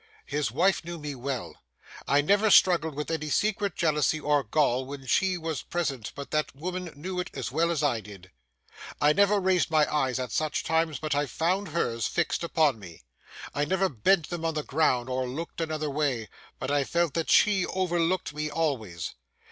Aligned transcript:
His 0.25 0.49
wife 0.51 0.83
knew 0.83 0.97
me 0.97 1.13
well. 1.13 1.61
I 2.07 2.21
never 2.21 2.49
struggled 2.49 2.95
with 2.95 3.11
any 3.11 3.29
secret 3.29 3.75
jealousy 3.75 4.19
or 4.19 4.43
gall 4.43 4.83
when 4.83 5.05
she 5.05 5.37
was 5.37 5.61
present 5.61 6.11
but 6.15 6.31
that 6.31 6.55
woman 6.55 6.91
knew 6.95 7.19
it 7.19 7.29
as 7.35 7.51
well 7.51 7.69
as 7.69 7.83
I 7.83 7.99
did. 8.01 8.31
I 8.99 9.13
never 9.13 9.39
raised 9.39 9.69
my 9.69 9.85
eyes 9.95 10.17
at 10.17 10.31
such 10.31 10.63
times 10.63 10.97
but 10.97 11.13
I 11.13 11.27
found 11.27 11.67
hers 11.67 12.07
fixed 12.07 12.43
upon 12.43 12.79
me; 12.79 13.03
I 13.53 13.63
never 13.63 13.89
bent 13.89 14.31
them 14.31 14.43
on 14.43 14.55
the 14.55 14.63
ground 14.63 15.07
or 15.07 15.27
looked 15.29 15.61
another 15.61 15.91
way 15.91 16.29
but 16.57 16.71
I 16.71 16.83
felt 16.83 17.13
that 17.13 17.29
she 17.29 17.67
overlooked 17.67 18.33
me 18.33 18.49
always. 18.49 19.13